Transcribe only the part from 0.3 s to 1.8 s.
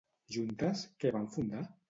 Juntes, què van fundar?